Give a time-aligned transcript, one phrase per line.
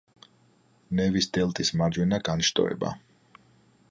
[0.99, 2.95] ნევის დელტის მარჯვენა განშტოება.